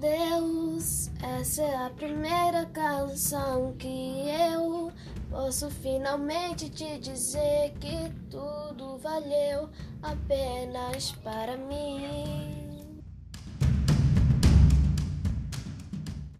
Deus, 0.00 1.10
essa 1.40 1.62
é 1.62 1.86
a 1.86 1.90
primeira 1.90 2.64
canção 2.66 3.74
que 3.76 4.28
eu 4.28 4.92
posso 5.28 5.68
finalmente 5.70 6.70
te 6.70 6.98
dizer 6.98 7.72
que 7.80 8.08
tudo 8.30 8.96
valeu 8.98 9.68
apenas 10.00 11.10
para 11.24 11.56
mim. 11.56 12.17